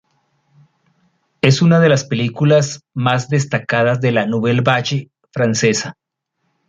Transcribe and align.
Es 1.43 1.61
una 1.61 1.79
de 1.79 1.87
las 1.87 2.05
películas 2.05 2.81
más 2.95 3.29
destacadas 3.29 4.01
de 4.01 4.11
la 4.11 4.25
"nouvelle 4.25 4.61
vague" 4.61 5.11
francesa. 5.31 5.95